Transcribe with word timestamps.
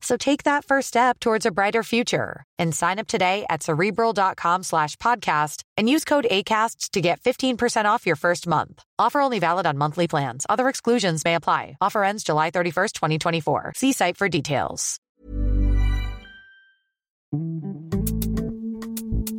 So 0.00 0.16
take 0.16 0.44
that 0.44 0.64
first 0.64 0.88
step 0.88 1.18
towards 1.18 1.46
a 1.46 1.50
brighter 1.50 1.82
future 1.82 2.44
and 2.58 2.74
sign 2.74 2.98
up 2.98 3.06
today 3.06 3.44
at 3.50 3.62
cerebral.com 3.62 4.62
slash 4.62 4.96
podcast 4.96 5.62
and 5.76 5.88
use 5.88 6.04
code 6.04 6.26
ACasts 6.30 6.90
to 6.90 7.00
get 7.00 7.20
15% 7.20 7.86
off 7.86 8.06
your 8.06 8.16
first 8.16 8.46
month. 8.46 8.82
Offer 8.98 9.20
only 9.20 9.38
valid 9.38 9.66
on 9.66 9.78
monthly 9.78 10.06
plans. 10.06 10.46
Other 10.48 10.68
exclusions 10.68 11.24
may 11.24 11.34
apply. 11.34 11.76
Offer 11.80 12.04
ends 12.04 12.24
July 12.24 12.50
31st, 12.50 12.92
2024. 12.92 13.72
See 13.74 13.92
site 13.92 14.16
for 14.16 14.28
details. 14.28 15.00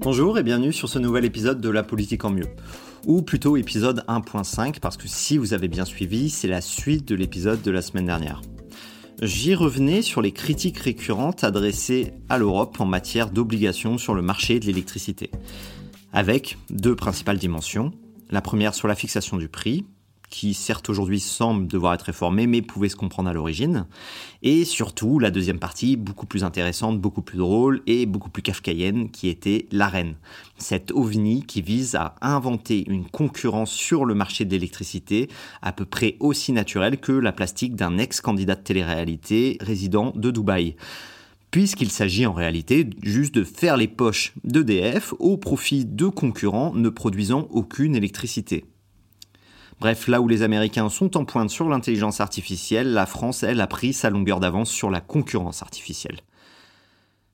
Bonjour 0.01 0.37
et 0.37 0.43
bienvenue 0.43 0.71
sur 0.71 0.87
ce 0.87 0.99
nouvel 0.99 1.25
épisode 1.25 1.59
de 1.59 1.69
La 1.69 1.83
politique 1.83 2.23
en 2.23 2.29
mieux. 2.29 2.47
Ou 3.05 3.21
plutôt 3.21 3.57
épisode 3.57 4.05
1.5 4.07 4.79
parce 4.79 4.95
que 4.95 5.07
si 5.07 5.37
vous 5.37 5.53
avez 5.53 5.67
bien 5.67 5.85
suivi, 5.85 6.29
c'est 6.29 6.47
la 6.47 6.61
suite 6.61 7.05
de 7.05 7.15
l'épisode 7.15 7.61
de 7.61 7.71
la 7.71 7.81
semaine 7.81 8.05
dernière. 8.05 8.41
J'y 9.21 9.55
revenais 9.55 10.03
sur 10.03 10.21
les 10.21 10.31
critiques 10.31 10.77
récurrentes 10.77 11.43
adressées 11.43 12.13
à 12.29 12.37
l'Europe 12.37 12.79
en 12.79 12.85
matière 12.85 13.31
d'obligations 13.31 13.97
sur 13.97 14.13
le 14.13 14.21
marché 14.21 14.59
de 14.59 14.67
l'électricité, 14.67 15.31
avec 16.13 16.59
deux 16.69 16.95
principales 16.95 17.39
dimensions. 17.39 17.91
La 18.29 18.41
première 18.41 18.75
sur 18.75 18.87
la 18.87 18.93
fixation 18.93 19.37
du 19.37 19.47
prix, 19.47 19.85
qui 20.29 20.53
certes 20.53 20.89
aujourd'hui 20.89 21.19
semble 21.19 21.67
devoir 21.67 21.93
être 21.93 22.03
réformé, 22.03 22.47
mais 22.47 22.61
pouvait 22.61 22.89
se 22.89 22.95
comprendre 22.95 23.29
à 23.29 23.33
l'origine. 23.33 23.85
Et 24.41 24.65
surtout, 24.65 25.19
la 25.19 25.31
deuxième 25.31 25.59
partie, 25.59 25.95
beaucoup 25.95 26.25
plus 26.25 26.43
intéressante, 26.43 26.99
beaucoup 26.99 27.21
plus 27.21 27.37
drôle 27.37 27.81
et 27.87 28.05
beaucoup 28.05 28.29
plus 28.29 28.41
kafkaïenne, 28.41 29.09
qui 29.09 29.29
était 29.29 29.67
l'arène. 29.71 30.15
Cette 30.57 30.91
ovni 30.91 31.43
qui 31.43 31.61
vise 31.61 31.95
à 31.95 32.15
inventer 32.21 32.83
une 32.89 33.05
concurrence 33.05 33.71
sur 33.71 34.05
le 34.05 34.15
marché 34.15 34.45
de 34.45 34.51
l'électricité 34.51 35.29
à 35.61 35.71
peu 35.71 35.85
près 35.85 36.17
aussi 36.19 36.51
naturelle 36.51 36.97
que 36.97 37.11
la 37.11 37.31
plastique 37.31 37.75
d'un 37.75 37.97
ex-candidat 37.97 38.55
de 38.55 38.61
télé-réalité 38.61 39.57
résident 39.61 40.11
de 40.15 40.31
Dubaï 40.31 40.75
puisqu'il 41.51 41.89
s'agit 41.89 42.25
en 42.25 42.33
réalité 42.33 42.89
juste 43.01 43.33
de 43.33 43.43
faire 43.43 43.77
les 43.77 43.87
poches 43.87 44.33
d'EDF 44.43 45.13
au 45.19 45.37
profit 45.37 45.85
de 45.85 46.07
concurrents 46.07 46.73
ne 46.73 46.89
produisant 46.89 47.47
aucune 47.51 47.95
électricité. 47.95 48.65
Bref, 49.79 50.07
là 50.07 50.21
où 50.21 50.27
les 50.27 50.41
Américains 50.41 50.89
sont 50.89 51.17
en 51.17 51.25
pointe 51.25 51.51
sur 51.51 51.69
l'intelligence 51.69 52.19
artificielle, 52.19 52.93
la 52.93 53.05
France, 53.05 53.43
elle, 53.43 53.61
a 53.61 53.67
pris 53.67 53.93
sa 53.93 54.09
longueur 54.09 54.39
d'avance 54.39 54.71
sur 54.71 54.89
la 54.89 55.01
concurrence 55.01 55.61
artificielle. 55.61 56.21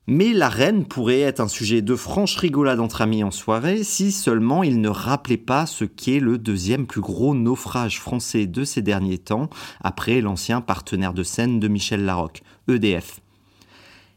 Mais 0.06 0.34
la 0.34 0.50
reine 0.50 0.84
pourrait 0.84 1.20
être 1.20 1.40
un 1.40 1.48
sujet 1.48 1.80
de 1.80 1.96
franche 1.96 2.36
rigolade 2.36 2.80
entre 2.80 3.00
amis 3.00 3.24
en 3.24 3.30
soirée 3.30 3.82
si 3.84 4.12
seulement 4.12 4.62
il 4.62 4.82
ne 4.82 4.90
rappelait 4.90 5.38
pas 5.38 5.64
ce 5.64 5.86
qu'est 5.86 6.20
le 6.20 6.36
deuxième 6.36 6.86
plus 6.86 7.00
gros 7.00 7.34
naufrage 7.34 7.98
français 7.98 8.46
de 8.46 8.64
ces 8.64 8.82
derniers 8.82 9.16
temps, 9.16 9.48
après 9.82 10.20
l'ancien 10.20 10.60
partenaire 10.60 11.14
de 11.14 11.22
scène 11.22 11.58
de 11.58 11.68
Michel 11.68 12.04
Larocque, 12.04 12.42
EDF. 12.68 13.22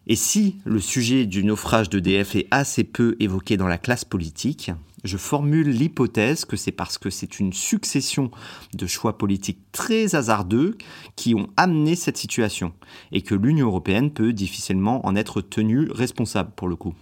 Et 0.09 0.15
si 0.15 0.55
le 0.63 0.79
sujet 0.79 1.25
du 1.25 1.43
naufrage 1.43 1.89
d'EDF 1.89 2.37
est 2.37 2.47
assez 2.49 2.85
peu 2.85 3.17
évoqué 3.19 3.57
dans 3.57 3.67
la 3.67 3.77
classe 3.77 4.05
politique, 4.05 4.71
je 5.03 5.17
formule 5.17 5.69
l'hypothèse 5.69 6.45
que 6.45 6.55
c'est 6.55 6.71
parce 6.71 6.97
que 6.97 7.09
c'est 7.09 7.41
une 7.41 7.51
succession 7.51 8.31
de 8.73 8.87
choix 8.87 9.17
politiques 9.17 9.59
très 9.73 10.15
hasardeux 10.15 10.77
qui 11.17 11.35
ont 11.35 11.49
amené 11.57 11.95
cette 11.95 12.17
situation 12.17 12.71
et 13.11 13.21
que 13.21 13.35
l'Union 13.35 13.67
européenne 13.67 14.11
peut 14.11 14.31
difficilement 14.31 15.05
en 15.05 15.15
être 15.17 15.41
tenue 15.41 15.89
responsable 15.91 16.51
pour 16.55 16.69
le 16.69 16.77
coup. 16.77 16.95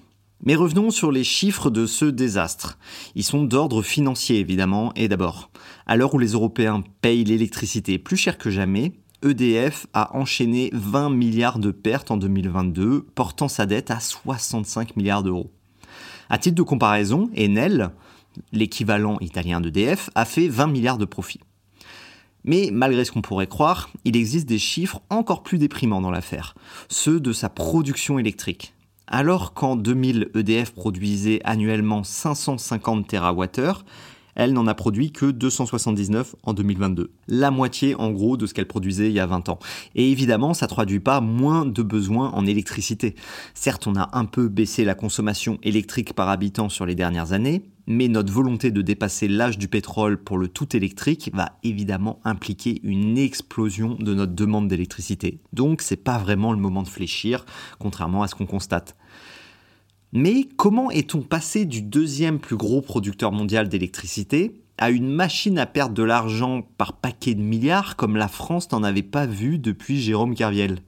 Mais 0.43 0.55
revenons 0.55 0.89
sur 0.89 1.11
les 1.11 1.23
chiffres 1.23 1.69
de 1.69 1.85
ce 1.85 2.05
désastre. 2.05 2.79
Ils 3.13 3.23
sont 3.23 3.43
d'ordre 3.43 3.83
financier 3.83 4.39
évidemment 4.39 4.91
et 4.95 5.07
d'abord, 5.07 5.51
à 5.85 5.95
l'heure 5.95 6.15
où 6.15 6.19
les 6.19 6.31
Européens 6.31 6.83
payent 7.01 7.23
l'électricité 7.23 7.99
plus 7.99 8.17
cher 8.17 8.39
que 8.39 8.49
jamais, 8.49 8.93
EDF 9.25 9.87
a 9.93 10.15
enchaîné 10.15 10.69
20 10.73 11.09
milliards 11.09 11.59
de 11.59 11.71
pertes 11.71 12.11
en 12.11 12.17
2022, 12.17 13.01
portant 13.15 13.47
sa 13.47 13.65
dette 13.65 13.89
à 13.89 13.99
65 13.99 14.95
milliards 14.95 15.23
d'euros. 15.23 15.51
À 16.29 16.37
titre 16.37 16.55
de 16.55 16.61
comparaison, 16.61 17.29
Enel, 17.37 17.89
l'équivalent 18.51 19.17
italien 19.21 19.61
d'EDF, 19.61 20.09
a 20.15 20.25
fait 20.25 20.47
20 20.47 20.67
milliards 20.67 20.97
de 20.97 21.05
profits. 21.05 21.41
Mais 22.43 22.69
malgré 22.71 23.03
ce 23.03 23.11
qu'on 23.11 23.23
pourrait 23.23 23.47
croire, 23.47 23.89
il 24.03 24.15
existe 24.15 24.47
des 24.47 24.59
chiffres 24.59 25.01
encore 25.09 25.41
plus 25.41 25.57
déprimants 25.57 26.01
dans 26.01 26.11
l'affaire, 26.11 26.53
ceux 26.87 27.19
de 27.19 27.33
sa 27.33 27.49
production 27.49 28.19
électrique. 28.19 28.73
Alors 29.07 29.53
qu'en 29.53 29.75
2000, 29.75 30.29
EDF 30.35 30.71
produisait 30.71 31.41
annuellement 31.43 32.03
550 32.03 33.07
TWh, 33.07 33.83
elle 34.35 34.53
n'en 34.53 34.67
a 34.67 34.73
produit 34.73 35.11
que 35.11 35.25
279 35.25 36.35
en 36.43 36.53
2022. 36.53 37.11
La 37.27 37.51
moitié 37.51 37.95
en 37.95 38.11
gros 38.11 38.37
de 38.37 38.45
ce 38.45 38.53
qu'elle 38.53 38.67
produisait 38.67 39.07
il 39.07 39.13
y 39.13 39.19
a 39.19 39.25
20 39.25 39.49
ans. 39.49 39.59
Et 39.95 40.11
évidemment, 40.11 40.53
ça 40.53 40.65
ne 40.65 40.69
traduit 40.69 40.99
pas 40.99 41.21
moins 41.21 41.65
de 41.65 41.81
besoins 41.81 42.29
en 42.31 42.45
électricité. 42.45 43.15
Certes, 43.53 43.87
on 43.87 43.95
a 43.95 44.09
un 44.13 44.25
peu 44.25 44.47
baissé 44.47 44.85
la 44.85 44.95
consommation 44.95 45.57
électrique 45.63 46.13
par 46.13 46.29
habitant 46.29 46.69
sur 46.69 46.85
les 46.85 46.95
dernières 46.95 47.31
années, 47.31 47.63
mais 47.87 48.07
notre 48.07 48.33
volonté 48.33 48.71
de 48.71 48.81
dépasser 48.81 49.27
l'âge 49.27 49.57
du 49.57 49.67
pétrole 49.67 50.17
pour 50.17 50.37
le 50.37 50.47
tout 50.47 50.75
électrique 50.75 51.31
va 51.33 51.57
évidemment 51.63 52.19
impliquer 52.23 52.81
une 52.83 53.17
explosion 53.17 53.95
de 53.95 54.13
notre 54.13 54.33
demande 54.33 54.67
d'électricité. 54.67 55.39
Donc 55.53 55.81
c'est 55.81 55.95
pas 55.95 56.17
vraiment 56.17 56.51
le 56.51 56.59
moment 56.59 56.83
de 56.83 56.87
fléchir, 56.87 57.45
contrairement 57.79 58.23
à 58.23 58.27
ce 58.27 58.35
qu'on 58.35 58.45
constate. 58.45 58.95
Mais 60.17 60.47
comment 60.55 60.91
est-on 60.91 61.21
passé 61.21 61.65
du 61.65 61.81
deuxième 61.81 62.39
plus 62.39 62.55
gros 62.55 62.79
producteur 62.79 63.33
mondial 63.33 63.67
d'électricité 63.67 64.61
à 64.77 64.89
une 64.89 65.09
machine 65.09 65.59
à 65.59 65.65
perdre 65.65 65.93
de 65.93 66.03
l'argent 66.03 66.61
par 66.77 66.93
paquet 66.93 67.33
de 67.33 67.41
milliards 67.41 67.97
comme 67.97 68.15
la 68.15 68.29
France 68.29 68.71
n'en 68.71 68.83
avait 68.83 69.03
pas 69.03 69.25
vu 69.25 69.59
depuis 69.59 69.99
Jérôme 69.99 70.33
Kerviel? 70.33 70.79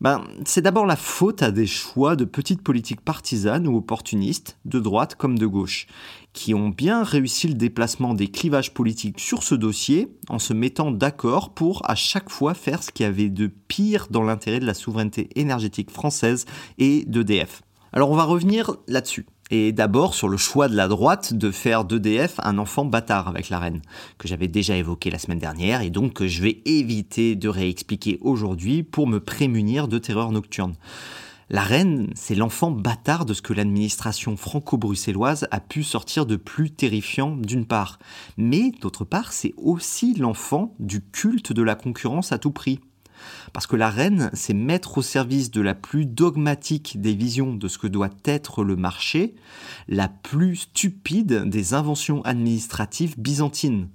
Ben, 0.00 0.22
c'est 0.44 0.62
d'abord 0.62 0.86
la 0.86 0.94
faute 0.94 1.42
à 1.42 1.50
des 1.50 1.66
choix 1.66 2.14
de 2.14 2.24
petites 2.24 2.62
politiques 2.62 3.00
partisanes 3.00 3.66
ou 3.66 3.78
opportunistes, 3.78 4.58
de 4.64 4.78
droite 4.78 5.16
comme 5.16 5.36
de 5.36 5.46
gauche, 5.46 5.88
qui 6.32 6.54
ont 6.54 6.68
bien 6.68 7.02
réussi 7.02 7.48
le 7.48 7.54
déplacement 7.54 8.14
des 8.14 8.28
clivages 8.28 8.72
politiques 8.72 9.18
sur 9.18 9.42
ce 9.42 9.56
dossier 9.56 10.06
en 10.28 10.38
se 10.38 10.52
mettant 10.52 10.92
d'accord 10.92 11.52
pour 11.52 11.82
à 11.90 11.96
chaque 11.96 12.30
fois 12.30 12.54
faire 12.54 12.84
ce 12.84 12.92
qu'il 12.92 13.06
y 13.06 13.08
avait 13.08 13.28
de 13.28 13.48
pire 13.48 14.06
dans 14.08 14.22
l'intérêt 14.22 14.60
de 14.60 14.66
la 14.66 14.74
souveraineté 14.74 15.30
énergétique 15.34 15.90
française 15.90 16.46
et 16.78 17.04
d'EDF. 17.08 17.62
Alors 17.92 18.10
on 18.10 18.16
va 18.16 18.24
revenir 18.24 18.76
là-dessus. 18.86 19.26
Et 19.52 19.72
d'abord 19.72 20.14
sur 20.14 20.28
le 20.28 20.36
choix 20.36 20.68
de 20.68 20.76
la 20.76 20.86
droite 20.86 21.34
de 21.34 21.50
faire 21.50 21.84
d'EDF 21.84 22.38
un 22.44 22.58
enfant 22.58 22.84
bâtard 22.84 23.26
avec 23.26 23.48
la 23.48 23.58
reine, 23.58 23.82
que 24.16 24.28
j'avais 24.28 24.46
déjà 24.46 24.76
évoqué 24.76 25.10
la 25.10 25.18
semaine 25.18 25.40
dernière 25.40 25.82
et 25.82 25.90
donc 25.90 26.12
que 26.12 26.28
je 26.28 26.40
vais 26.40 26.62
éviter 26.66 27.34
de 27.34 27.48
réexpliquer 27.48 28.18
aujourd'hui 28.20 28.84
pour 28.84 29.08
me 29.08 29.18
prémunir 29.18 29.88
de 29.88 29.98
terreurs 29.98 30.30
nocturnes. 30.30 30.76
La 31.52 31.62
reine, 31.62 32.10
c'est 32.14 32.36
l'enfant 32.36 32.70
bâtard 32.70 33.24
de 33.24 33.34
ce 33.34 33.42
que 33.42 33.52
l'administration 33.52 34.36
franco-bruxelloise 34.36 35.48
a 35.50 35.58
pu 35.58 35.82
sortir 35.82 36.26
de 36.26 36.36
plus 36.36 36.70
terrifiant 36.70 37.34
d'une 37.34 37.66
part. 37.66 37.98
Mais 38.36 38.70
d'autre 38.80 39.04
part, 39.04 39.32
c'est 39.32 39.54
aussi 39.56 40.14
l'enfant 40.14 40.76
du 40.78 41.00
culte 41.00 41.52
de 41.52 41.62
la 41.62 41.74
concurrence 41.74 42.30
à 42.30 42.38
tout 42.38 42.52
prix. 42.52 42.78
Parce 43.52 43.66
que 43.66 43.76
la 43.76 43.90
reine, 43.90 44.30
c'est 44.32 44.54
mettre 44.54 44.98
au 44.98 45.02
service 45.02 45.50
de 45.50 45.60
la 45.60 45.74
plus 45.74 46.06
dogmatique 46.06 47.00
des 47.00 47.14
visions 47.14 47.54
de 47.54 47.68
ce 47.68 47.78
que 47.78 47.86
doit 47.86 48.10
être 48.24 48.64
le 48.64 48.76
marché, 48.76 49.34
la 49.88 50.08
plus 50.08 50.56
stupide 50.56 51.44
des 51.48 51.74
inventions 51.74 52.22
administratives 52.22 53.18
byzantines. 53.18 53.88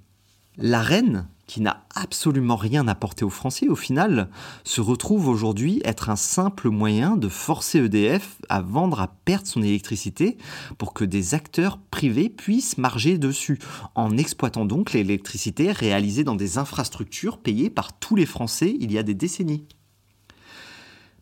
La 0.58 0.80
reine, 0.80 1.28
qui 1.46 1.60
n'a 1.60 1.84
absolument 1.94 2.56
rien 2.56 2.88
apporté 2.88 3.24
aux 3.24 3.30
Français 3.30 3.68
au 3.68 3.76
final, 3.76 4.30
se 4.64 4.80
retrouve 4.80 5.28
aujourd'hui 5.28 5.82
être 5.84 6.08
un 6.08 6.16
simple 6.16 6.70
moyen 6.70 7.16
de 7.16 7.28
forcer 7.28 7.78
EDF 7.78 8.38
à 8.48 8.62
vendre 8.62 9.00
à 9.00 9.08
perte 9.08 9.46
son 9.46 9.62
électricité 9.62 10.38
pour 10.78 10.94
que 10.94 11.04
des 11.04 11.34
acteurs 11.34 11.78
privés 11.78 12.30
puissent 12.30 12.78
marger 12.78 13.18
dessus, 13.18 13.58
en 13.94 14.16
exploitant 14.16 14.64
donc 14.64 14.92
l'électricité 14.92 15.72
réalisée 15.72 16.24
dans 16.24 16.36
des 16.36 16.58
infrastructures 16.58 17.38
payées 17.38 17.70
par 17.70 17.98
tous 17.98 18.16
les 18.16 18.26
Français 18.26 18.74
il 18.80 18.90
y 18.90 18.98
a 18.98 19.02
des 19.02 19.14
décennies. 19.14 19.66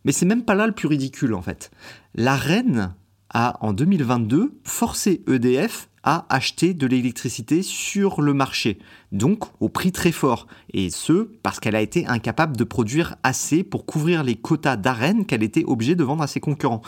Mais 0.05 0.13
c'est 0.13 0.27
même 0.27 0.45
pas 0.45 0.55
là 0.55 0.67
le 0.67 0.73
plus 0.75 0.89
ridicule 0.89 1.35
en 1.35 1.43
fait. 1.43 1.71
La 2.15 2.37
reine 2.37 2.95
a 3.31 3.59
en 3.61 3.73
2022 3.73 4.61
forcé 4.63 5.25
EDF 5.27 5.89
à 6.05 6.27
acheter 6.29 6.75
de 6.75 6.87
l'électricité 6.87 7.63
sur 7.63 8.21
le 8.21 8.35
marché, 8.35 8.79
donc 9.11 9.45
au 9.61 9.69
prix 9.69 9.91
très 9.91 10.13
fort, 10.13 10.47
et 10.73 10.91
ce 10.91 11.29
parce 11.43 11.59
qu'elle 11.59 11.75
a 11.75 11.81
été 11.81 12.07
incapable 12.07 12.57
de 12.57 12.65
produire 12.65 13.17
assez 13.23 13.65
pour 13.65 13.87
couvrir 13.87 14.23
les 14.23 14.37
quotas 14.37 14.77
d'arène 14.77 15.27
qu'elle 15.27 15.43
était 15.43 15.65
obligée 15.65 15.97
de 15.97 16.05
vendre 16.05 16.23
à 16.23 16.27
ses 16.27 16.41
concurrents. 16.41 16.83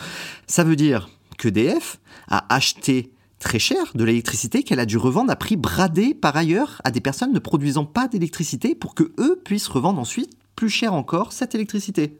Ça 0.45 0.63
veut 0.63 0.75
dire 0.75 1.09
qu'EDF 1.37 1.99
a 2.27 2.53
acheté 2.53 3.11
très 3.39 3.59
cher 3.59 3.91
de 3.95 4.03
l'électricité 4.03 4.63
qu'elle 4.63 4.79
a 4.79 4.85
dû 4.85 4.97
revendre 4.97 5.31
à 5.31 5.35
prix 5.35 5.57
bradé 5.57 6.13
par 6.13 6.35
ailleurs 6.35 6.81
à 6.83 6.91
des 6.91 7.01
personnes 7.01 7.33
ne 7.33 7.39
produisant 7.39 7.85
pas 7.85 8.07
d'électricité 8.07 8.75
pour 8.75 8.95
que 8.95 9.11
eux 9.19 9.41
puissent 9.43 9.67
revendre 9.67 9.99
ensuite 9.99 10.31
plus 10.55 10.69
cher 10.69 10.93
encore 10.93 11.33
cette 11.33 11.53
électricité. 11.53 12.17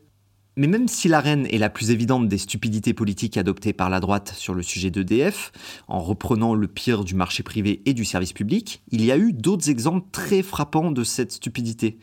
Mais 0.58 0.66
même 0.66 0.88
si 0.88 1.08
la 1.08 1.20
reine 1.20 1.46
est 1.52 1.60
la 1.60 1.70
plus 1.70 1.92
évidente 1.92 2.28
des 2.28 2.40
stupidités 2.40 2.96
politiques 2.96 3.38
adoptées 3.38 3.74
par 3.74 3.92
la 3.92 4.00
droite 4.00 4.34
sur 4.36 4.56
le 4.56 4.64
sujet 4.64 4.90
d'EDF, 4.90 5.52
en 5.88 6.00
reprenant 6.00 6.56
le 6.56 6.68
pire 6.68 7.04
du 7.04 7.14
marché 7.14 7.44
privé 7.44 7.84
et 7.86 7.94
du 7.94 8.04
service 8.04 8.34
public, 8.34 8.82
il 8.90 9.06
y 9.06 9.12
a 9.12 9.18
eu 9.18 9.34
d'autres 9.34 9.70
exemples 9.70 10.08
très 10.12 10.42
frappants 10.42 10.90
de 10.90 11.04
cette 11.04 11.32
stupidité. 11.32 12.00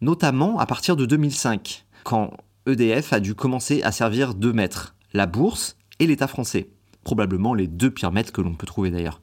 Notamment 0.00 0.58
à 0.58 0.64
partir 0.64 0.96
de 0.96 1.04
2005, 1.04 1.84
quand 2.04 2.30
EDF 2.66 3.12
a 3.12 3.20
dû 3.20 3.34
commencer 3.34 3.82
à 3.82 3.92
servir 3.92 4.32
deux 4.32 4.54
maîtres, 4.54 4.94
la 5.12 5.26
bourse 5.26 5.76
et 5.98 6.06
l'État 6.06 6.26
français. 6.26 6.70
Probablement 7.04 7.52
les 7.52 7.66
deux 7.66 7.90
pires 7.90 8.12
maîtres 8.12 8.32
que 8.32 8.40
l'on 8.40 8.54
peut 8.54 8.66
trouver 8.66 8.90
d'ailleurs. 8.90 9.20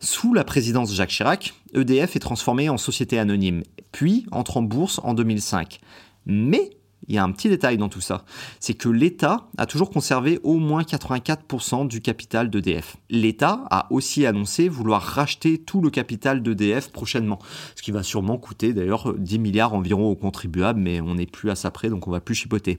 Sous 0.00 0.34
la 0.34 0.42
présidence 0.42 0.92
Jacques 0.92 1.10
Chirac, 1.10 1.54
EDF 1.72 2.16
est 2.16 2.20
transformé 2.20 2.68
en 2.68 2.78
société 2.78 3.16
anonyme, 3.16 3.62
puis 3.92 4.26
entre 4.32 4.56
en 4.56 4.62
bourse 4.62 5.00
en 5.04 5.14
2005. 5.14 5.78
Mais 6.26 6.70
il 7.08 7.14
y 7.14 7.18
a 7.18 7.24
un 7.24 7.30
petit 7.32 7.48
détail 7.48 7.78
dans 7.78 7.88
tout 7.88 8.00
ça, 8.00 8.24
c'est 8.60 8.74
que 8.74 8.88
l'État 8.88 9.48
a 9.58 9.66
toujours 9.66 9.90
conservé 9.90 10.40
au 10.42 10.58
moins 10.58 10.82
84% 10.82 11.88
du 11.88 12.00
capital 12.00 12.50
d'EDF. 12.50 12.96
L'État 13.10 13.64
a 13.70 13.86
aussi 13.90 14.26
annoncé 14.26 14.68
vouloir 14.68 15.02
racheter 15.02 15.58
tout 15.58 15.80
le 15.80 15.90
capital 15.90 16.42
d'EDF 16.42 16.90
prochainement, 16.90 17.38
ce 17.74 17.82
qui 17.82 17.90
va 17.90 18.02
sûrement 18.02 18.38
coûter 18.38 18.72
d'ailleurs 18.72 19.14
10 19.14 19.38
milliards 19.38 19.74
environ 19.74 20.10
aux 20.10 20.16
contribuables, 20.16 20.80
mais 20.80 21.00
on 21.00 21.14
n'est 21.14 21.26
plus 21.26 21.50
à 21.50 21.54
ça 21.54 21.70
près, 21.70 21.88
donc 21.88 22.08
on 22.08 22.10
va 22.10 22.20
plus 22.20 22.34
chipoter. 22.34 22.78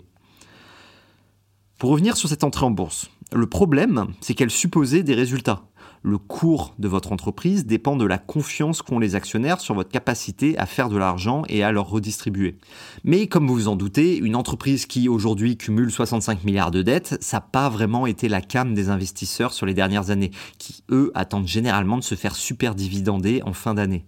Pour 1.77 1.91
revenir 1.91 2.17
sur 2.17 2.27
cette 2.27 2.43
entrée 2.43 2.65
en 2.65 2.71
bourse, 2.71 3.09
le 3.33 3.45
problème, 3.45 4.07
c'est 4.19 4.33
qu'elle 4.33 4.49
supposait 4.49 5.03
des 5.03 5.13
résultats 5.13 5.63
le 6.07 6.17
cours 6.17 6.73
de 6.79 6.87
votre 6.87 7.11
entreprise 7.11 7.65
dépend 7.65 7.95
de 7.95 8.05
la 8.05 8.17
confiance 8.17 8.81
qu'ont 8.81 8.97
les 8.97 9.15
actionnaires 9.15 9.59
sur 9.59 9.75
votre 9.75 9.89
capacité 9.89 10.57
à 10.57 10.65
faire 10.65 10.89
de 10.89 10.97
l'argent 10.97 11.43
et 11.49 11.63
à 11.63 11.71
leur 11.71 11.89
redistribuer. 11.89 12.57
Mais 13.03 13.27
comme 13.27 13.45
vous 13.47 13.55
vous 13.55 13.67
en 13.67 13.75
doutez, 13.75 14.17
une 14.17 14.35
entreprise 14.35 14.85
qui 14.85 15.09
aujourd'hui 15.09 15.57
cumule 15.57 15.91
65 15.91 16.43
milliards 16.45 16.71
de 16.71 16.81
dettes, 16.81 17.17
ça 17.21 17.37
n'a 17.37 17.41
pas 17.41 17.69
vraiment 17.69 18.07
été 18.07 18.29
la 18.29 18.41
cam 18.41 18.73
des 18.73 18.89
investisseurs 18.89 19.53
sur 19.53 19.65
les 19.65 19.73
dernières 19.73 20.09
années, 20.09 20.31
qui 20.57 20.83
eux 20.89 21.11
attendent 21.13 21.47
généralement 21.47 21.97
de 21.97 22.03
se 22.03 22.15
faire 22.15 22.35
super 22.35 22.73
dividender 22.73 23.41
en 23.45 23.53
fin 23.53 23.73
d'année. 23.73 24.05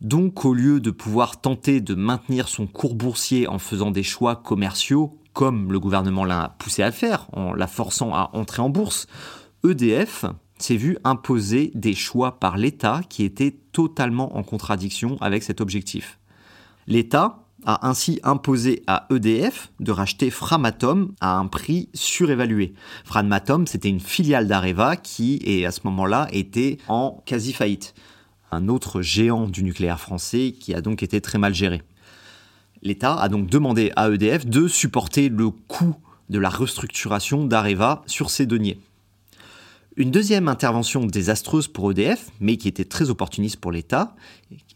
Donc 0.00 0.44
au 0.44 0.54
lieu 0.54 0.80
de 0.80 0.90
pouvoir 0.90 1.40
tenter 1.40 1.80
de 1.80 1.94
maintenir 1.94 2.48
son 2.48 2.66
cours 2.66 2.94
boursier 2.94 3.48
en 3.48 3.58
faisant 3.58 3.90
des 3.90 4.02
choix 4.02 4.36
commerciaux, 4.36 5.18
comme 5.32 5.72
le 5.72 5.80
gouvernement 5.80 6.24
l'a 6.24 6.54
poussé 6.58 6.82
à 6.82 6.92
faire, 6.92 7.26
en 7.32 7.52
la 7.52 7.66
forçant 7.66 8.14
à 8.14 8.30
entrer 8.32 8.62
en 8.62 8.70
bourse, 8.70 9.06
EDF, 9.68 10.24
s'est 10.62 10.76
vu 10.76 10.98
imposer 11.04 11.70
des 11.74 11.94
choix 11.94 12.38
par 12.38 12.56
l'État 12.56 13.00
qui 13.08 13.24
étaient 13.24 13.56
totalement 13.72 14.36
en 14.36 14.42
contradiction 14.42 15.16
avec 15.20 15.42
cet 15.42 15.60
objectif. 15.60 16.18
L'État 16.86 17.44
a 17.64 17.88
ainsi 17.88 18.20
imposé 18.22 18.82
à 18.86 19.06
EDF 19.10 19.70
de 19.80 19.92
racheter 19.92 20.30
Framatome 20.30 21.12
à 21.20 21.36
un 21.36 21.46
prix 21.46 21.88
surévalué. 21.94 22.74
Framatome, 23.04 23.66
c'était 23.66 23.88
une 23.88 24.00
filiale 24.00 24.46
d'Areva 24.46 24.96
qui, 24.96 25.40
et 25.44 25.66
à 25.66 25.70
ce 25.70 25.80
moment-là, 25.84 26.28
était 26.32 26.78
en 26.88 27.22
quasi-faillite. 27.26 27.94
Un 28.50 28.68
autre 28.68 29.02
géant 29.02 29.46
du 29.46 29.62
nucléaire 29.62 30.00
français 30.00 30.54
qui 30.58 30.74
a 30.74 30.80
donc 30.80 31.02
été 31.02 31.20
très 31.20 31.38
mal 31.38 31.54
géré. 31.54 31.82
L'État 32.82 33.14
a 33.14 33.28
donc 33.28 33.46
demandé 33.48 33.92
à 33.94 34.08
EDF 34.10 34.46
de 34.46 34.66
supporter 34.66 35.28
le 35.28 35.50
coût 35.50 35.96
de 36.30 36.38
la 36.38 36.48
restructuration 36.48 37.44
d'Areva 37.44 38.02
sur 38.06 38.30
ses 38.30 38.46
deniers. 38.46 38.80
Une 39.96 40.12
deuxième 40.12 40.46
intervention 40.46 41.04
désastreuse 41.04 41.66
pour 41.66 41.90
EDF, 41.90 42.30
mais 42.38 42.56
qui 42.56 42.68
était 42.68 42.84
très 42.84 43.10
opportuniste 43.10 43.56
pour 43.56 43.72
l'État, 43.72 44.14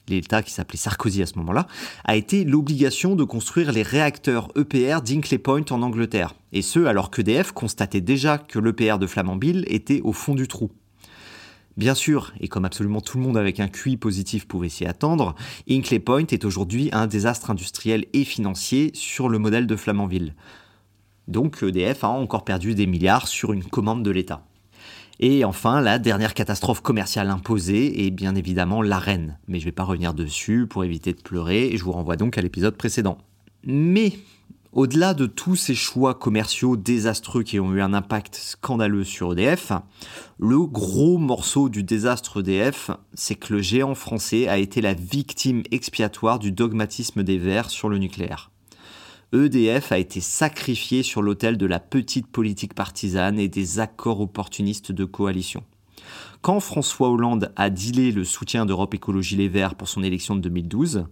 l'État 0.09 0.43
qui 0.43 0.51
s'appelait 0.51 0.77
Sarkozy 0.77 1.23
à 1.23 1.27
ce 1.27 1.39
moment-là, 1.39 1.69
a 2.05 2.17
été 2.17 2.45
l'obligation 2.45 3.15
de 3.15 3.23
construire 3.23 3.71
les 3.71 3.85
réacteurs 3.85 4.49
EPR 4.57 5.03
d'Inkley 5.03 5.39
Point 5.39 5.67
en 5.71 5.83
Angleterre. 5.83 6.35
Et 6.53 6.63
ce, 6.63 6.81
alors 6.81 7.13
qu'EDF 7.13 7.53
constatait 7.53 8.01
déjà 8.01 8.39
que 8.39 8.59
l'EPR 8.59 8.99
de 8.99 9.07
Flamanville 9.07 9.65
était 9.69 10.01
au 10.03 10.13
fond 10.13 10.35
du 10.35 10.49
trou. 10.49 10.73
Bien 11.77 11.95
sûr, 11.95 12.33
et 12.41 12.49
comme 12.49 12.65
absolument 12.65 13.01
tout 13.01 13.17
le 13.17 13.23
monde 13.23 13.37
avec 13.37 13.61
un 13.61 13.69
QI 13.69 13.97
positif 13.97 14.49
pouvait 14.49 14.69
s'y 14.69 14.85
attendre, 14.85 15.37
Inkley 15.71 16.01
Point 16.01 16.27
est 16.33 16.45
aujourd'hui 16.45 16.89
un 16.93 17.07
désastre 17.07 17.53
industriel 17.53 18.07
et 18.15 18.25
financier 18.25 18.91
sur 18.95 19.29
le 19.29 19.39
modèle 19.39 19.69
de 19.69 19.77
Flamanville. 19.77 20.35
Donc 21.29 21.63
EDF 21.63 22.03
a 22.03 22.09
encore 22.09 22.45
perdu 22.45 22.75
des 22.75 22.89
milliards 22.89 23.29
sur 23.29 23.53
une 23.53 23.65
commande 23.65 24.03
de 24.03 24.11
l'État. 24.11 24.45
Et 25.27 25.43
enfin, 25.43 25.81
la 25.81 25.99
dernière 25.99 26.35
catastrophe 26.35 26.83
commerciale 26.83 27.31
imposée 27.31 28.05
est 28.05 28.11
bien 28.11 28.35
évidemment 28.35 28.83
l'arène. 28.83 29.39
Mais 29.49 29.59
je 29.59 29.65
ne 29.65 29.69
vais 29.69 29.73
pas 29.73 29.85
revenir 29.85 30.13
dessus 30.13 30.67
pour 30.69 30.85
éviter 30.85 31.15
de 31.15 31.23
pleurer 31.23 31.69
et 31.69 31.79
je 31.79 31.85
vous 31.85 31.93
renvoie 31.93 32.17
donc 32.17 32.37
à 32.37 32.43
l'épisode 32.43 32.77
précédent. 32.77 33.17
Mais 33.65 34.19
au-delà 34.75 35.15
de 35.15 35.25
tous 35.25 35.57
ces 35.57 35.75
choix 35.75 36.13
commerciaux 36.13 36.77
désastreux 36.77 37.43
qui 37.43 37.59
ont 37.59 37.73
eu 37.73 37.81
un 37.81 37.95
impact 37.95 38.35
scandaleux 38.35 39.05
sur 39.05 39.33
EDF, 39.33 39.73
le 40.39 40.67
gros 40.67 41.17
morceau 41.17 41.71
du 41.71 41.83
désastre 41.83 42.41
EDF, 42.41 42.91
c'est 43.15 43.37
que 43.37 43.55
le 43.55 43.63
géant 43.63 43.95
français 43.95 44.47
a 44.47 44.59
été 44.59 44.83
la 44.83 44.93
victime 44.93 45.63
expiatoire 45.71 46.39
du 46.39 46.53
dogmatisme 46.53 47.23
des 47.23 47.39
Verts 47.39 47.71
sur 47.71 47.89
le 47.89 47.97
nucléaire. 47.97 48.51
EDF 49.33 49.93
a 49.93 49.99
été 49.99 50.21
sacrifié 50.21 51.03
sur 51.03 51.23
l'autel 51.23 51.57
de 51.57 51.67
la 51.67 51.81
petite 51.81 52.27
politique 52.27 52.75
partisane 52.75 53.39
et 53.39 53.49
des 53.49 53.81
accords 53.81 54.21
opportunistes 54.21 54.93
de 54.93 55.05
coalition. 55.05 55.65
Quand 56.43 56.61
François 56.61 57.09
Hollande 57.09 57.53
a 57.57 57.71
dilé 57.71 58.13
le 58.13 58.25
soutien 58.25 58.67
d'Europe 58.67 58.93
Écologie 58.93 59.37
Les 59.37 59.49
Verts 59.49 59.77
pour 59.77 59.89
son 59.89 60.03
élection 60.03 60.37
de 60.37 60.41
2012, 60.43 61.07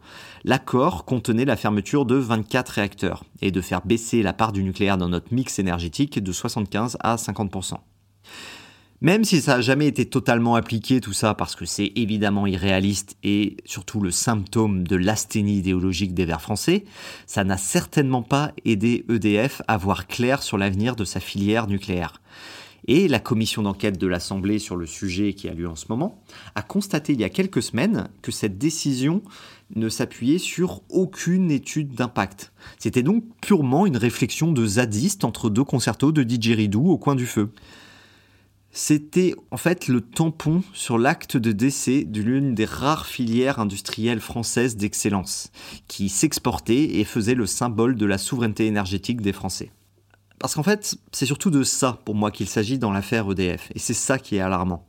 l'accord 0.45 1.07
contenait 1.07 1.47
la 1.47 1.57
fermeture 1.57 2.05
de 2.05 2.17
24 2.17 2.69
réacteurs 2.69 3.25
et 3.41 3.51
de 3.51 3.61
faire 3.63 3.81
baisser 3.85 4.23
la 4.23 4.35
part 4.35 4.53
du 4.53 4.63
nucléaire 4.63 4.99
dans 4.99 5.09
notre 5.09 5.33
mix 5.33 5.59
énergétique 5.59 6.23
de 6.23 6.33
75 6.33 6.99
à 7.01 7.17
50%. 7.17 7.79
Même 9.03 9.25
si 9.25 9.41
ça 9.41 9.57
n'a 9.57 9.61
jamais 9.61 9.89
été 9.89 10.07
totalement 10.07 10.55
appliqué, 10.55 11.01
tout 11.01 11.13
ça, 11.13 11.35
parce 11.35 11.57
que 11.57 11.65
c'est 11.65 11.91
évidemment 11.97 12.47
irréaliste 12.47 13.17
et 13.25 13.57
surtout 13.65 14.01
le 14.01 14.13
symptôme 14.13 14.87
de 14.87 14.95
l'asthénie 14.95 15.59
idéologique 15.59 16.15
des 16.15 16.25
Verts 16.25 16.41
français, 16.41 16.85
ça 17.27 17.43
n'a 17.43 17.57
certainement 17.57 18.23
pas 18.23 18.53
aidé 18.65 19.05
EDF 19.09 19.61
à 19.67 19.77
voir 19.77 20.07
clair 20.07 20.45
sur 20.45 20.57
l'avenir 20.57 20.95
de 20.95 21.05
sa 21.05 21.19
filière 21.19 21.67
nucléaire. 21.67 22.23
Et 22.87 23.09
la 23.09 23.19
commission 23.19 23.63
d'enquête 23.63 23.99
de 23.99 24.07
l'Assemblée 24.07 24.61
sur 24.61 24.77
le 24.77 24.87
sujet 24.87 25.35
qui 25.35 25.49
a 25.49 25.55
lieu 25.55 25.69
en 25.69 25.75
ce 25.75 25.87
moment 25.89 26.23
a 26.55 26.63
constaté 26.63 27.15
il 27.15 27.21
y 27.21 27.25
a 27.25 27.29
quelques 27.29 27.63
semaines 27.63 28.09
que 28.23 28.31
cette 28.31 28.57
décision 28.57 29.21
ne 29.75 29.89
s'appuyait 29.89 30.39
sur 30.39 30.83
aucune 30.91 31.51
étude 31.51 31.93
d'impact. 31.93 32.53
C'était 32.79 33.03
donc 33.03 33.25
purement 33.41 33.85
une 33.85 33.97
réflexion 33.97 34.53
de 34.53 34.65
zadiste 34.65 35.25
entre 35.25 35.51
deux 35.51 35.65
concertos 35.65 36.13
de 36.13 36.23
didgeridoo 36.23 36.87
au 36.87 36.99
coin 36.99 37.17
du 37.17 37.27
feu. 37.27 37.51
C'était 38.75 39.35
en 39.51 39.59
fait 39.59 39.87
le 39.87 40.01
tampon 40.01 40.63
sur 40.73 40.97
l'acte 40.97 41.37
de 41.37 41.53
décès 41.53 42.05
de 42.05 42.23
l'une 42.23 42.55
des 42.55 42.65
rares 42.65 43.07
filières 43.07 43.61
industrielles 43.61 44.21
françaises 44.21 44.77
d'excellence, 44.77 45.53
qui 45.89 46.09
s'exportait 46.09 46.97
et 46.97 47.05
faisait 47.05 47.35
le 47.35 47.45
symbole 47.45 47.97
de 47.97 48.07
la 48.07 48.17
souveraineté 48.17 48.67
énergétique 48.67 49.21
des 49.21 49.35
Français. 49.35 49.71
Parce 50.39 50.55
qu'en 50.55 50.63
fait, 50.63 50.97
c'est 51.13 51.27
surtout 51.27 51.51
de 51.51 51.65
ça 51.65 52.01
pour 52.07 52.15
moi 52.15 52.31
qu'il 52.31 52.49
s'agit 52.49 52.79
dans 52.79 52.93
l'affaire 52.93 53.31
EDF, 53.31 53.71
et 53.75 53.79
c'est 53.79 53.93
ça 53.93 54.19
qui 54.19 54.37
est 54.37 54.41
alarmant. 54.41 54.87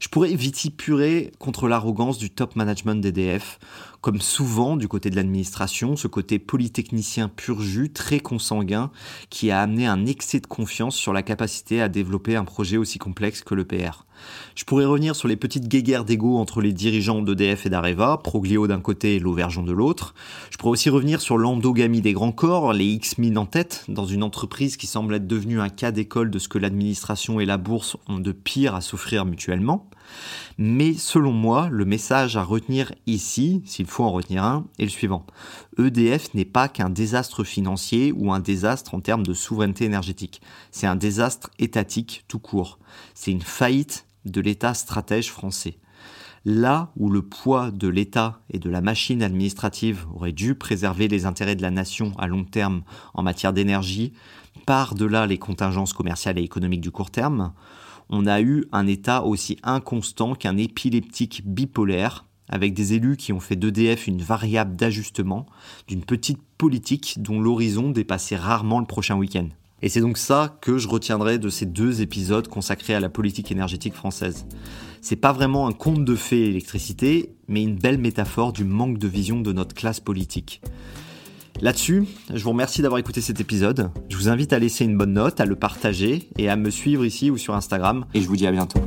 Je 0.00 0.08
pourrais 0.08 0.34
vitipurer 0.34 1.32
contre 1.38 1.66
l'arrogance 1.66 2.18
du 2.18 2.30
top 2.30 2.54
management 2.54 3.00
d'EDF, 3.00 3.58
comme 4.00 4.20
souvent 4.20 4.76
du 4.76 4.86
côté 4.86 5.10
de 5.10 5.16
l'administration, 5.16 5.96
ce 5.96 6.06
côté 6.06 6.38
polytechnicien 6.38 7.28
pur 7.28 7.60
jus, 7.60 7.90
très 7.90 8.20
consanguin, 8.20 8.92
qui 9.28 9.50
a 9.50 9.60
amené 9.60 9.86
un 9.86 10.06
excès 10.06 10.38
de 10.38 10.46
confiance 10.46 10.94
sur 10.94 11.12
la 11.12 11.22
capacité 11.22 11.82
à 11.82 11.88
développer 11.88 12.36
un 12.36 12.44
projet 12.44 12.76
aussi 12.76 12.98
complexe 12.98 13.42
que 13.42 13.54
le 13.54 13.64
PR. 13.64 14.04
Je 14.54 14.64
pourrais 14.64 14.84
revenir 14.84 15.16
sur 15.16 15.28
les 15.28 15.36
petites 15.36 15.68
guéguerres 15.68 16.04
d'ego 16.04 16.38
entre 16.38 16.60
les 16.60 16.72
dirigeants 16.72 17.22
d'EDF 17.22 17.66
et 17.66 17.70
d'Areva, 17.70 18.20
Proglio 18.22 18.66
d'un 18.66 18.80
côté 18.80 19.16
et 19.16 19.18
Lauvergeon 19.18 19.62
de 19.62 19.72
l'autre. 19.72 20.14
Je 20.50 20.56
pourrais 20.58 20.72
aussi 20.72 20.90
revenir 20.90 21.20
sur 21.20 21.38
l'endogamie 21.38 22.00
des 22.00 22.12
grands 22.12 22.32
corps, 22.32 22.72
les 22.72 22.86
X-Min 22.86 23.36
en 23.36 23.46
tête, 23.46 23.84
dans 23.88 24.06
une 24.06 24.22
entreprise 24.22 24.76
qui 24.76 24.86
semble 24.86 25.14
être 25.14 25.26
devenue 25.26 25.60
un 25.60 25.68
cas 25.68 25.90
d'école 25.90 26.30
de 26.30 26.38
ce 26.38 26.48
que 26.48 26.58
l'administration 26.58 27.40
et 27.40 27.46
la 27.46 27.58
bourse 27.58 27.96
ont 28.08 28.18
de 28.18 28.32
pire 28.32 28.74
à 28.74 28.80
s'offrir 28.80 29.24
mutuellement. 29.24 29.87
Mais 30.58 30.94
selon 30.94 31.32
moi, 31.32 31.68
le 31.70 31.84
message 31.84 32.36
à 32.36 32.42
retenir 32.42 32.92
ici, 33.06 33.62
s'il 33.64 33.86
faut 33.86 34.04
en 34.04 34.10
retenir 34.10 34.42
un, 34.42 34.66
est 34.78 34.84
le 34.84 34.88
suivant. 34.90 35.24
EDF 35.78 36.34
n'est 36.34 36.44
pas 36.44 36.68
qu'un 36.68 36.90
désastre 36.90 37.44
financier 37.44 38.12
ou 38.12 38.32
un 38.32 38.40
désastre 38.40 38.94
en 38.94 39.00
termes 39.00 39.24
de 39.24 39.34
souveraineté 39.34 39.84
énergétique. 39.84 40.40
C'est 40.72 40.86
un 40.86 40.96
désastre 40.96 41.50
étatique 41.58 42.24
tout 42.26 42.40
court. 42.40 42.78
C'est 43.14 43.30
une 43.30 43.42
faillite 43.42 44.06
de 44.24 44.40
l'État 44.40 44.74
stratège 44.74 45.30
français. 45.30 45.78
Là 46.44 46.90
où 46.96 47.10
le 47.10 47.22
poids 47.22 47.70
de 47.70 47.88
l'État 47.88 48.40
et 48.50 48.58
de 48.58 48.70
la 48.70 48.80
machine 48.80 49.22
administrative 49.22 50.06
aurait 50.14 50.32
dû 50.32 50.54
préserver 50.54 51.08
les 51.08 51.26
intérêts 51.26 51.56
de 51.56 51.62
la 51.62 51.70
nation 51.70 52.12
à 52.18 52.26
long 52.26 52.44
terme 52.44 52.82
en 53.14 53.22
matière 53.22 53.52
d'énergie, 53.52 54.12
par-delà 54.66 55.26
les 55.26 55.38
contingences 55.38 55.92
commerciales 55.92 56.38
et 56.38 56.42
économiques 56.42 56.80
du 56.80 56.90
court 56.90 57.10
terme, 57.10 57.52
on 58.10 58.26
a 58.26 58.40
eu 58.40 58.64
un 58.72 58.86
État 58.86 59.24
aussi 59.24 59.58
inconstant 59.62 60.34
qu'un 60.34 60.56
épileptique 60.56 61.42
bipolaire, 61.44 62.24
avec 62.48 62.74
des 62.74 62.94
élus 62.94 63.16
qui 63.16 63.32
ont 63.32 63.40
fait 63.40 63.56
d'EDF 63.56 64.06
une 64.06 64.22
variable 64.22 64.76
d'ajustement 64.76 65.46
d'une 65.86 66.04
petite 66.04 66.40
politique 66.56 67.16
dont 67.20 67.40
l'horizon 67.40 67.90
dépassait 67.90 68.36
rarement 68.36 68.80
le 68.80 68.86
prochain 68.86 69.16
week-end. 69.16 69.48
Et 69.80 69.88
c'est 69.88 70.00
donc 70.00 70.18
ça 70.18 70.58
que 70.60 70.78
je 70.78 70.88
retiendrai 70.88 71.38
de 71.38 71.50
ces 71.50 71.66
deux 71.66 72.00
épisodes 72.00 72.48
consacrés 72.48 72.94
à 72.94 73.00
la 73.00 73.08
politique 73.08 73.52
énergétique 73.52 73.94
française. 73.94 74.46
C'est 75.00 75.16
pas 75.16 75.32
vraiment 75.32 75.68
un 75.68 75.72
conte 75.72 76.04
de 76.04 76.16
fées 76.16 76.48
électricité, 76.48 77.36
mais 77.46 77.62
une 77.62 77.76
belle 77.76 77.98
métaphore 77.98 78.52
du 78.52 78.64
manque 78.64 78.98
de 78.98 79.06
vision 79.06 79.40
de 79.40 79.52
notre 79.52 79.74
classe 79.74 80.00
politique. 80.00 80.60
Là-dessus, 81.60 82.04
je 82.32 82.42
vous 82.42 82.50
remercie 82.50 82.82
d'avoir 82.82 82.98
écouté 82.98 83.20
cet 83.20 83.40
épisode. 83.40 83.90
Je 84.08 84.16
vous 84.16 84.28
invite 84.28 84.52
à 84.52 84.58
laisser 84.58 84.84
une 84.84 84.96
bonne 84.96 85.14
note, 85.14 85.40
à 85.40 85.44
le 85.44 85.56
partager 85.56 86.28
et 86.38 86.48
à 86.48 86.56
me 86.56 86.70
suivre 86.70 87.04
ici 87.04 87.30
ou 87.30 87.36
sur 87.36 87.54
Instagram. 87.54 88.04
Et 88.14 88.20
je 88.20 88.28
vous 88.28 88.36
dis 88.36 88.46
à 88.46 88.52
bientôt. 88.52 88.80